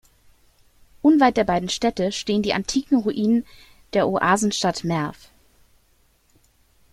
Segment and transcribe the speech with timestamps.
[1.03, 3.45] Unweit der beiden Städte stehen die antiken Ruinen
[3.93, 5.29] der Oasenstadt Merv.